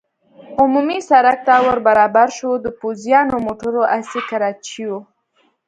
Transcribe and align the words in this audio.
عمومي 0.61 0.99
سړک 1.09 1.37
ته 1.47 1.55
ور 1.65 1.79
برابر 1.87 2.27
شو، 2.37 2.51
د 2.65 2.67
پوځیانو، 2.79 3.35
موټرو، 3.45 3.81
اسي 3.97 4.21
کراچیو. 4.29 4.95